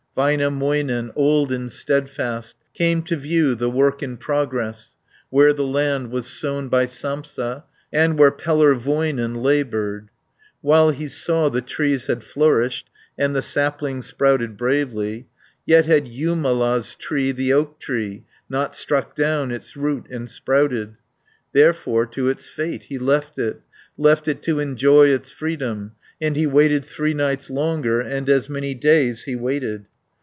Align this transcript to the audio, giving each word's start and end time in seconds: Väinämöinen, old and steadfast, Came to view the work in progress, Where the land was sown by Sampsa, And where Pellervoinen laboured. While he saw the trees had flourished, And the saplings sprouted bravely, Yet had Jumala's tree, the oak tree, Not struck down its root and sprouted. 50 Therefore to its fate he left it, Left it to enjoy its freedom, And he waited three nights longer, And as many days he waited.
Väinämöinen, 0.13 1.09
old 1.15 1.53
and 1.53 1.71
steadfast, 1.71 2.57
Came 2.73 3.01
to 3.03 3.15
view 3.15 3.55
the 3.55 3.69
work 3.69 4.03
in 4.03 4.17
progress, 4.17 4.97
Where 5.29 5.53
the 5.53 5.63
land 5.65 6.11
was 6.11 6.27
sown 6.27 6.67
by 6.67 6.87
Sampsa, 6.87 7.63
And 7.93 8.19
where 8.19 8.29
Pellervoinen 8.29 9.41
laboured. 9.41 10.09
While 10.59 10.89
he 10.91 11.07
saw 11.07 11.47
the 11.47 11.61
trees 11.61 12.07
had 12.07 12.25
flourished, 12.25 12.89
And 13.17 13.33
the 13.33 13.41
saplings 13.41 14.07
sprouted 14.07 14.57
bravely, 14.57 15.27
Yet 15.65 15.85
had 15.85 16.07
Jumala's 16.11 16.93
tree, 16.95 17.31
the 17.31 17.53
oak 17.53 17.79
tree, 17.79 18.25
Not 18.49 18.75
struck 18.75 19.15
down 19.15 19.49
its 19.49 19.77
root 19.77 20.07
and 20.11 20.29
sprouted. 20.29 20.89
50 20.89 20.97
Therefore 21.53 22.05
to 22.07 22.27
its 22.27 22.49
fate 22.49 22.83
he 22.83 22.97
left 22.99 23.39
it, 23.39 23.61
Left 23.97 24.27
it 24.27 24.41
to 24.41 24.59
enjoy 24.59 25.07
its 25.07 25.31
freedom, 25.31 25.93
And 26.21 26.35
he 26.35 26.45
waited 26.45 26.83
three 26.83 27.13
nights 27.13 27.49
longer, 27.49 28.01
And 28.01 28.27
as 28.27 28.49
many 28.49 28.73
days 28.75 29.23
he 29.23 29.37
waited. 29.37 29.85